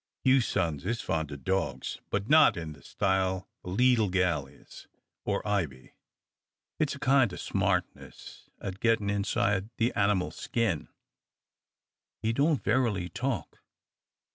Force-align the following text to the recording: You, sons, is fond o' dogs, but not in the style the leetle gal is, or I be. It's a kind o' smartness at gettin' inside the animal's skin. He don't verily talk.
You, 0.23 0.41
sons, 0.41 0.83
is 0.83 0.99
fond 0.99 1.31
o' 1.31 1.35
dogs, 1.35 1.99
but 2.09 2.27
not 2.27 2.57
in 2.57 2.73
the 2.73 2.81
style 2.81 3.47
the 3.63 3.69
leetle 3.69 4.09
gal 4.09 4.47
is, 4.47 4.87
or 5.25 5.47
I 5.47 5.67
be. 5.67 5.93
It's 6.79 6.95
a 6.95 6.99
kind 6.99 7.31
o' 7.31 7.35
smartness 7.37 8.49
at 8.59 8.79
gettin' 8.79 9.11
inside 9.11 9.69
the 9.77 9.93
animal's 9.93 10.37
skin. 10.37 10.87
He 12.23 12.33
don't 12.33 12.63
verily 12.63 13.09
talk. 13.09 13.59